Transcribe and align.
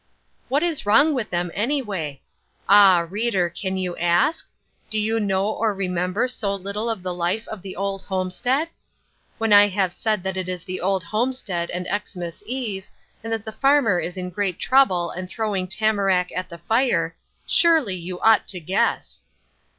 What 0.49 0.63
was 0.63 0.83
wrong 0.87 1.13
with 1.13 1.29
them 1.29 1.51
anyway? 1.53 2.21
Ah, 2.67 3.05
reader, 3.07 3.51
can 3.51 3.77
you 3.77 3.95
ask? 3.97 4.49
Do 4.89 4.97
you 4.97 5.19
know 5.19 5.45
or 5.47 5.75
remember 5.75 6.27
so 6.27 6.55
little 6.55 6.89
of 6.89 7.03
the 7.03 7.13
life 7.13 7.47
of 7.49 7.61
the 7.61 7.75
old 7.75 8.01
homestead? 8.01 8.69
When 9.37 9.53
I 9.53 9.67
have 9.67 9.93
said 9.93 10.23
that 10.23 10.37
it 10.37 10.49
is 10.49 10.63
the 10.63 10.81
Old 10.81 11.03
Homestead 11.03 11.69
and 11.69 11.85
Xmas 12.03 12.41
Eve, 12.47 12.87
and 13.23 13.31
that 13.31 13.45
the 13.45 13.51
farmer 13.51 13.99
is 13.99 14.17
in 14.17 14.31
great 14.31 14.57
trouble 14.57 15.11
and 15.11 15.29
throwing 15.29 15.67
tamarack 15.67 16.31
at 16.35 16.49
the 16.49 16.57
fire, 16.57 17.15
surely 17.45 17.93
you 17.95 18.19
ought 18.21 18.47
to 18.47 18.59
guess! 18.59 19.21